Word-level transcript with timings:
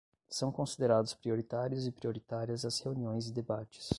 São 0.31 0.51
considerados 0.51 1.13
prioritários 1.13 1.85
e 1.85 1.91
prioritárias 1.91 2.65
as 2.65 2.79
reuniões 2.79 3.27
e 3.27 3.31
debates 3.31 3.85